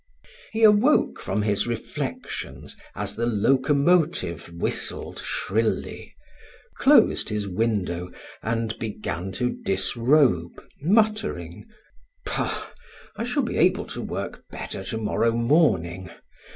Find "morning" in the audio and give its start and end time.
15.33-16.09